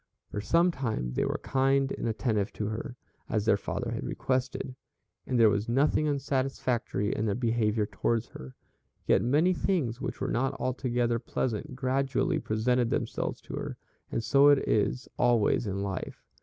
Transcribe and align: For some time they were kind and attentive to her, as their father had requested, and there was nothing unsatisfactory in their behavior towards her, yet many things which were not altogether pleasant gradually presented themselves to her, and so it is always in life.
For 0.31 0.41
some 0.41 0.71
time 0.71 1.11
they 1.13 1.25
were 1.25 1.39
kind 1.43 1.91
and 1.91 2.07
attentive 2.07 2.51
to 2.53 2.65
her, 2.69 2.95
as 3.29 3.45
their 3.45 3.55
father 3.55 3.91
had 3.91 4.03
requested, 4.03 4.73
and 5.27 5.39
there 5.39 5.47
was 5.51 5.69
nothing 5.69 6.07
unsatisfactory 6.07 7.13
in 7.15 7.27
their 7.27 7.35
behavior 7.35 7.85
towards 7.85 8.29
her, 8.29 8.55
yet 9.05 9.21
many 9.21 9.53
things 9.53 10.01
which 10.01 10.19
were 10.19 10.31
not 10.31 10.59
altogether 10.59 11.19
pleasant 11.19 11.75
gradually 11.75 12.39
presented 12.39 12.89
themselves 12.89 13.41
to 13.41 13.53
her, 13.53 13.77
and 14.11 14.23
so 14.23 14.47
it 14.47 14.67
is 14.67 15.07
always 15.19 15.67
in 15.67 15.83
life. 15.83 16.23